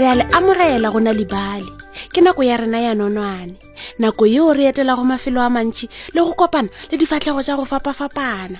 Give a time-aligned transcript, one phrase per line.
[0.00, 1.68] re a le amogela go na lebale
[2.08, 3.60] ke nako ya rena ya nonwane
[3.98, 7.68] nako yeo re etela go mafelo a mantšhi le go kopana le difatlhego tša go
[7.68, 8.56] fapafapana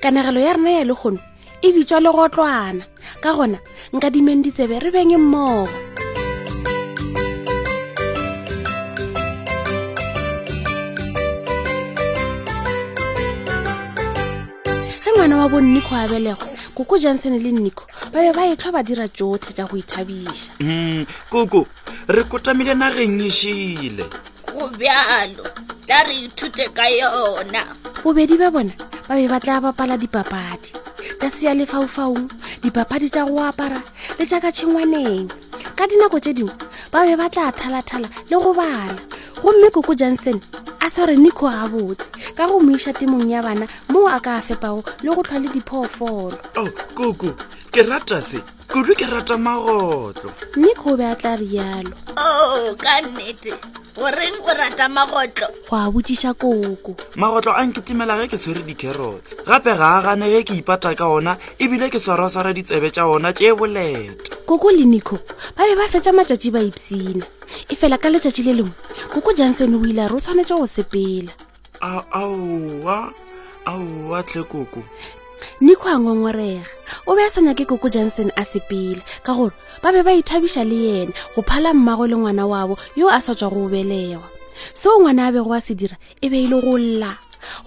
[0.00, 1.18] kanegelo ya rena ya le kgono
[1.58, 2.84] e bitswa le go tlwana
[3.18, 3.58] ka gona
[3.92, 5.68] nka dimeng ditsebe re beng mmogo
[15.02, 16.46] ge ngwana wa bonniko a belego
[16.78, 20.52] koko jansen le nniko ba be ba e tlho ba dira tsotlhe tsa go ithabiša
[20.64, 21.68] mm koko
[22.08, 24.08] re kotamile nageng ešile
[24.52, 25.44] go bjalo
[25.84, 28.72] tla re ithute ka yona bobedi ba bona
[29.04, 30.72] ba be ba tla bapala dipapadi
[31.20, 32.32] ka sea lefaufaung
[32.64, 33.84] dipapadi tsa go apara
[34.16, 35.28] le jaaka tshengwaneng
[35.76, 36.56] ka dinako tse dingwe
[36.88, 38.96] ba be ba tla thala-thala le go bala
[39.44, 40.40] gomme koko jansen
[40.86, 42.06] a tshware niko ga botse
[42.38, 45.48] ka go moiša temong ya bana moo a ka a fepago le go tlhwa le
[45.54, 47.30] diphoofolo o oh, koko
[47.74, 48.38] ke rata se
[48.72, 53.52] kudu ke rata magotlo niko o be a tla rialo o oh, ka nnete
[53.96, 59.32] goreng o rata magotlo go a botsiša koko magotlo a nketemela ge ke tshwere dicarots
[59.48, 63.32] gape ga a gane ge ke ipata ka ona ebile ke swarwaswara ditsebe tša ona
[63.32, 65.16] tše boleta koko le nico
[65.56, 67.24] ba be ba fetša matšatši ba ipsina
[67.72, 68.76] efela ka letšatši le lengwe
[69.16, 71.32] koko johnson o ile re o tshwanetše go sepela
[71.80, 72.98] aowa
[73.64, 74.84] aowa tlhe koko
[75.60, 76.64] niko a ngongorega
[77.06, 80.64] o be a sanya ke koko johnson a sepele ka gore ba be ba ithabiša
[80.64, 84.26] le yena go phala mmago le ngwana wabo yo a sa tswa go obelewa
[84.72, 87.12] seo ngwana a bego a se dira e be e le go lla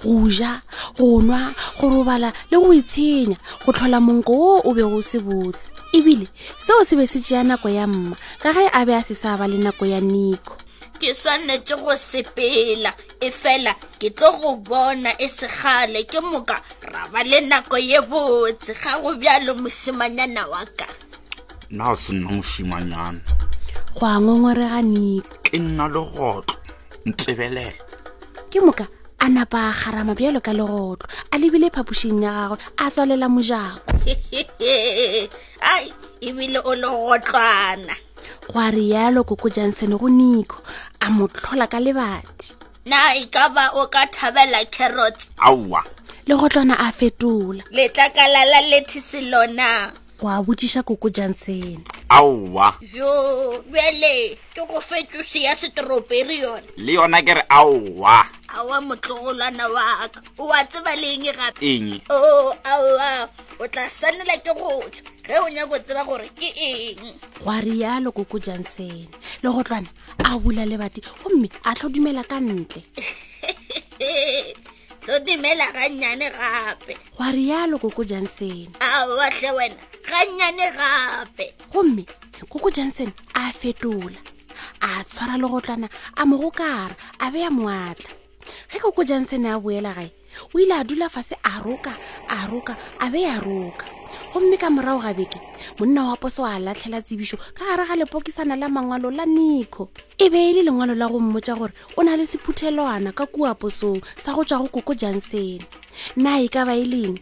[0.01, 0.61] go ja
[0.97, 5.69] go nwa go robala le go itshenya go tlhola monko o o bego se botse
[5.93, 6.27] ebile
[6.57, 9.37] seo se be se tseya nako ya mma ka ge a be a se sa
[9.37, 10.58] ba le nako ya niko
[10.99, 12.91] ke swanetse go sepela
[13.27, 16.57] efela ke tlo go bona e segale ke moka
[16.91, 20.87] ra ba le nako ye botse ga go bjalo mosimanyana wa ka
[21.71, 23.23] nna o se nna mosimanyana
[23.95, 26.59] go a ngongwereganeka ke nna legotlo
[27.09, 27.81] ntsebelela
[28.51, 28.85] ke moka
[29.23, 30.99] a napa a garama bjalo ka legotlo
[31.31, 33.87] a lebile phapošeng ya gagwe a tswalela mojako
[35.71, 35.85] ai
[36.27, 37.95] ebile o legotlwana
[38.51, 40.59] go a rialo koko jansene go niko
[41.01, 42.55] a mo tlhola ka lebati
[42.85, 45.81] na e ka ba o ka thabela carrots aowa
[46.27, 52.75] le gotlwana a fetola letlakala la lethise lona go a botsiša koko jang tsene aowa
[52.93, 53.09] jo
[53.71, 60.21] bele ke go fetsosi ya setoroperi yone le yona ke re aowa awa motlogolwana waka
[60.39, 63.27] o a tseba leng gape eng o aa
[63.59, 64.89] o tla sanela ke gotswa
[65.25, 69.07] ge o nyako tseba gore ke eng goa rialo koko jansen
[69.43, 69.87] le go tlwana
[70.25, 72.81] a bula lebati gomme a tlho dumela ka ntle
[75.03, 79.77] tlho dumela gannyane gape goa rialo koko jansen awatle wena
[80.09, 82.03] gannyane gape gomme
[82.49, 84.17] koko jansen a fetola
[84.81, 88.17] a tshwara le gotlwana a mogokara a beya moatla
[88.71, 90.09] ge ka ko jang sene a boela gae
[90.53, 91.93] o ile a dula fa se a roka
[92.29, 92.73] a roka
[93.03, 93.85] a be ya roka
[94.33, 95.39] gomme ka morago ga beke
[95.77, 100.29] monna wa poso a latlhela tsebišo ka gare ga lepokisana la mangwalo la niko e
[100.29, 104.01] be e le lengwalo la go mmotsa gore o na le sephuthelwana ka kua posong
[104.17, 105.65] sa go tswa go koko jang sene
[106.17, 107.15] nna e ka ba e leng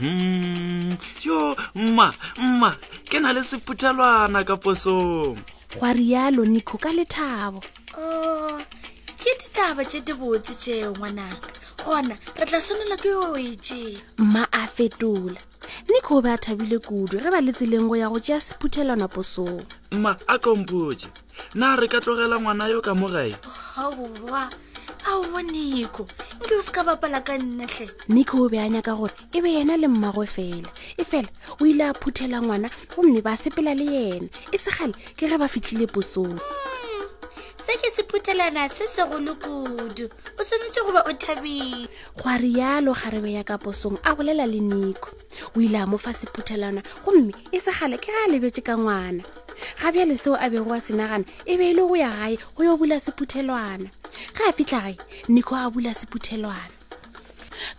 [0.00, 2.70] hmm, yo mma mma
[3.08, 5.36] ke na le sephuthelwana ka posong
[5.76, 7.60] goa rialo niko ka lethabo
[7.94, 8.33] o oh
[9.54, 11.46] ditaba tse di botse tseo ngwanaka
[11.86, 15.38] gona re tla swanela ke o ije mma a fetola
[15.86, 19.06] nne ke o be a thabile kudu re ba letseleng go ya go tea sephuthelwana
[19.06, 19.62] posong
[19.94, 21.06] mma a kompoje
[21.54, 23.38] na re ka tlogela ngwana yo ka mo gae
[23.78, 24.50] aowa
[25.06, 26.08] aowa niko
[26.42, 29.38] nke o se ka bapala ka nnetlhe nne ke o be a nyaka gore e
[29.38, 30.66] be yena le mmago fela
[30.98, 31.30] e fela
[31.62, 35.46] o ile a phuthela ngwana gomme ba sepela le yena e segale ke re ba
[35.46, 36.73] fitlhile posong mm
[37.66, 40.04] se ke sephuthelana se segolo kudu
[40.38, 41.88] o tshwanetse goba o thabile
[42.18, 45.08] go a rialo garebe ya kaposong a bolela le niko
[45.56, 49.24] o ile a mofa sephuthelana gomme e segale ke ga a lebetse ka ngwana
[49.80, 52.64] gabjale seo a bego a se nagana e be e le go ya gae go
[52.64, 53.88] yo bula sephuthelwana
[54.36, 54.96] ga a fitlha gae
[55.32, 56.68] niko a bula sephuthelwana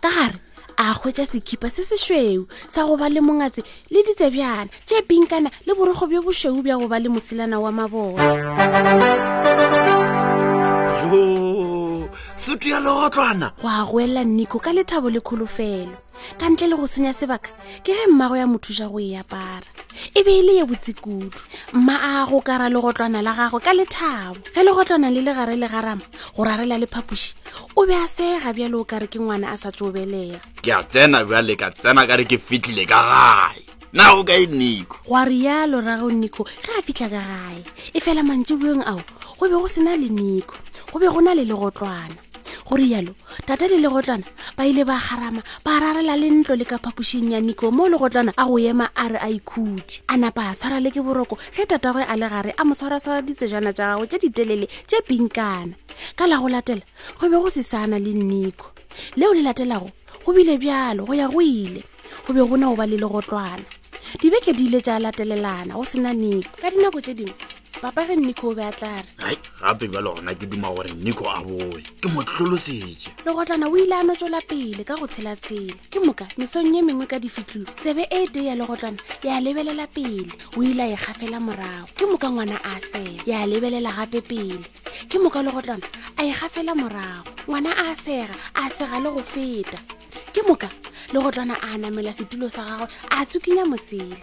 [0.02, 0.34] ka gare
[0.82, 3.62] a gwetsa sekhipa se sešweu sa go ba le mongatse
[3.94, 9.45] le ditsebjana tse pinkana le borogo bjo bošweu bja go ba le moselana wa mabona
[12.36, 15.94] setu ya legotlwana go a goelela nniko ka lethabo le kgolofelo
[16.38, 17.50] ka ntle le go senya sebaka
[17.84, 19.66] ke ge mmago ya mothuša go e apara
[20.14, 21.32] e be e le ye botsikudu
[21.72, 26.02] mma a go kara legotlwana la gagwe ka lethabo ge legotlwana le legare legarama
[26.36, 27.34] go rarela le phapoši
[27.76, 31.24] o be a sega bjale o kare ke ngwana a sa tsobelega ke a tsena
[31.24, 36.10] bjale ka tsena kare ke fitlhile ka gae na o kae nico goa rialo rago
[36.12, 37.64] nico ge a fitlha ka gae
[37.94, 39.00] e fela mantse bueng ao
[39.40, 40.56] go be go sena le nico
[40.92, 42.14] go be go na le legotlwana
[42.66, 44.24] go rialo tata le legotlwana
[44.56, 48.32] ba ile ba garama ba rarela le ntlo le ka phapošing ya niko mo legotlwana
[48.36, 51.66] a go ema a re a ikhutse a napa a tshwara le ke boroko ge
[51.66, 55.74] tatagwe a le gare a mo tshwaratshwara ditsejana tsa gagwe tse ditelele tse pinkana
[56.16, 56.82] ka la go latela
[57.18, 58.70] go be go se sana le niko
[59.16, 59.90] leo le latelago
[60.24, 61.82] go bile bjalo go ya go ile
[62.26, 63.66] go be go na o ba le legotlwana
[64.22, 67.36] dibeke di ile tsa latelelana go sena niko ka dinako tse dingwe
[67.82, 70.88] papa ge nnico o be a tla re ai gape bjalo gona ke duma gore
[70.96, 75.76] nnico a boe ke motlolosetše legotlana o ile a no tswela pele ka go tshela-tshela
[75.92, 80.32] ke moka mesong ye mengwe ka difitlhilo tsebe e de ya legotlwana ya lebelela pele
[80.56, 84.56] o ile a e gafela morago ke moka ngwana a sega ya lebelela gape pele
[85.12, 85.84] ke moka legotlwana
[86.16, 89.78] a e gafela morago ngwana a sega a sega le go feta
[90.32, 90.72] ke moka
[91.12, 94.16] legotlwana a namela setulo sa gagwe a tsukinya mosele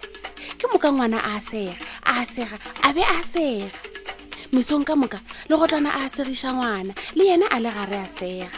[0.58, 3.68] ke moka ngwana a sega a sega a be a sega
[4.52, 8.48] mesong ka moka le gotlwana a segiša ngwana le yena a le gare a sega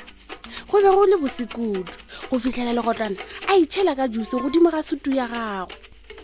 [0.69, 1.83] go be go le bosekudu
[2.31, 3.17] go fitlhela le gotlwana
[3.49, 5.77] a itšhela ka juse godimo ga sutu ya gagwe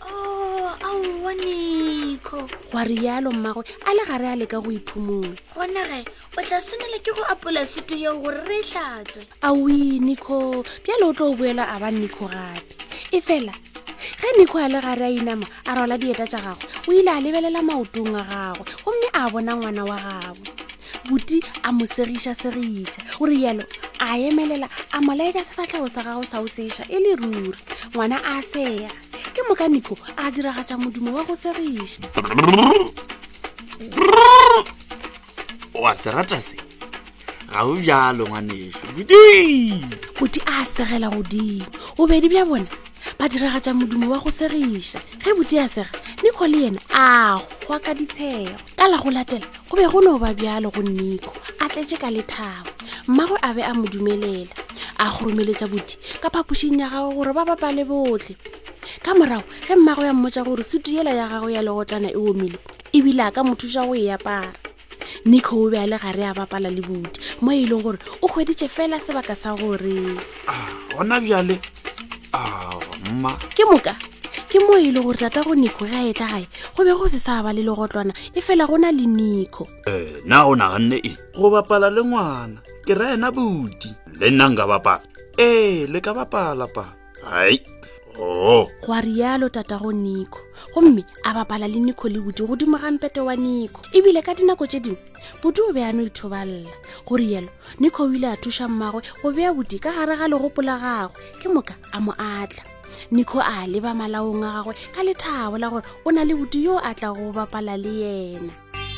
[0.03, 6.01] oh, aoneko gwa rialo mmagwe a le gare a leka go iphumola gona ge
[6.37, 11.03] o tla tshwanela ke go apola setu yeo gore re tlhatswe e aoi niko pjale
[11.05, 12.75] o tlo o boela a ba niko gape
[13.11, 13.53] e fela
[14.19, 17.19] ge niko a le gare a inama a rwala dieta tša gagwe o ile a
[17.21, 20.43] lebelela maotong a gagwe gomme a bona ngwana wa gabo
[21.09, 23.63] boti a mosegišasegiša o re yalo
[23.99, 27.53] a emelela a molaeka sefatlhago sa gago sa o seša e le ruri
[27.95, 28.91] ngwana a sega
[29.33, 32.03] ke moka niko a diragatša modumo wa go segiša
[35.79, 36.57] oa se rata se
[37.51, 39.85] ga o bjalo ngwanešo boti
[40.19, 41.65] boti a segela godimo
[41.97, 42.67] obedi bja bona
[43.19, 45.89] ba diragatsa modumo wa go segiša ge botse ya sega
[46.23, 47.37] niko le yena a
[47.67, 51.33] gwa ka ditshego ka la go latela go be go no ba bjalo go niko
[51.61, 52.69] a tletse ka lethabo
[53.07, 54.49] mmago a be a mo dumelela
[54.97, 58.33] a goromeletsa bothi ka phapošing ya gago gore ba bapale botlhe
[59.03, 62.57] ka morago ge mmago ya mmotsa gore sutuela ya gago ya legotlana e omile
[62.93, 64.53] ebile a ka mo thusa go e apara
[65.25, 68.27] niko o be a le gare a bapala le bodi mo e leng gore o
[68.27, 70.17] kgweditse fela sebaka sa gore
[70.47, 71.59] a ah, gona bjale
[73.13, 73.93] mma ke moka
[74.49, 76.43] ke mo e le gore tata go niko ga e tla gae
[76.75, 80.17] go be go se sa ba le legotlwana e fela go na le niko ee
[80.17, 84.49] eh, na o naganne e go bapala le ngwana ke ra ena bodi le nna
[84.57, 85.03] nka bapala
[85.37, 86.97] ee eh, le ka bapala pa
[87.29, 87.61] ai
[88.17, 88.63] oo oh.
[88.81, 90.41] go a rialo tata go niko
[90.73, 94.79] gomme a bapala le niko le bodi godimo gampete wa niko ebile ka dinako tse
[94.81, 95.05] dingwe
[95.41, 96.73] bodi o be a no ithobalela
[97.05, 100.73] go rielo niko o ile a thuša mmagwe go bea bodi ka gare ga legopola
[100.81, 102.72] gagwe ke moka a mo atla
[103.15, 106.75] niko a leba malaong a gagwe ka lethabo la gore o na le boti yo
[106.89, 108.53] a tla go bapala le yena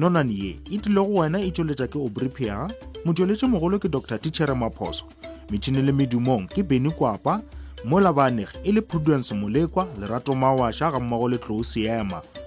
[0.00, 2.56] nonane ye e tlile go wena e tšweletša ke obripia
[3.04, 5.04] motšweletši mogolo ke dr tichere maphoso
[5.52, 7.42] metšhini le medumong ke beny kwapa
[7.84, 12.39] mola baanegi e le prudence molekwa lerato mawasha ga mmogo le tlou seema